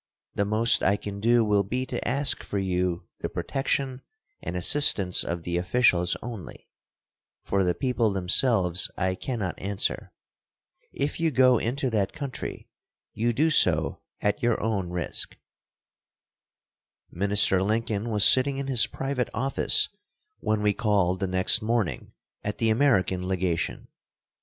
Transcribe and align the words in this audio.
The 0.33 0.45
most 0.45 0.81
I 0.81 0.97
can 0.97 1.19
do 1.19 1.45
will 1.45 1.61
be 1.61 1.85
to 1.85 2.07
ask 2.07 2.41
for 2.41 2.57
you 2.57 3.03
the 3.19 3.29
protection 3.29 4.01
and 4.41 4.57
assistance 4.57 5.23
of 5.23 5.43
the 5.43 5.57
officials 5.59 6.17
only; 6.23 6.67
for 7.43 7.63
the 7.63 7.75
people 7.75 8.09
themselves 8.11 8.89
I 8.97 9.13
cannot 9.13 9.59
answer. 9.61 10.11
If 10.91 11.19
you 11.19 11.29
go 11.29 11.59
into 11.59 11.91
that 11.91 12.13
country 12.13 12.67
you 13.13 13.31
do 13.31 13.51
so 13.51 14.01
at 14.21 14.41
your 14.41 14.59
own 14.59 14.89
risk." 14.89 15.37
Minister 17.11 17.61
Lincoln 17.61 18.09
was 18.09 18.23
sitting 18.25 18.57
in 18.57 18.65
his 18.65 18.87
private 18.87 19.29
office 19.35 19.87
when 20.39 20.63
we 20.63 20.73
called 20.73 21.19
the 21.19 21.27
next 21.27 21.61
morning 21.61 22.11
at 22.43 22.55
I 22.55 22.57
the 22.57 22.69
American 22.71 23.27
legation. 23.27 23.87